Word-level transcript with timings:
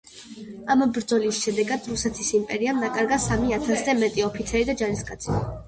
ამ 0.75 0.79
ბრძოლის 0.95 1.41
შედეგად 1.47 1.85
რუსეთის 1.91 2.33
იმპერიამ 2.41 2.81
დაკარგა 2.87 3.21
სამი 3.29 3.55
ათასზე 3.61 3.97
მეტი 4.03 4.27
ოფიცერი 4.33 4.69
და 4.75 4.79
ჯარისკაცი. 4.85 5.41